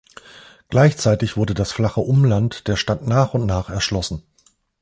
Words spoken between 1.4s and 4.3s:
das flache Umland der Stadt nach und nach erschlossen.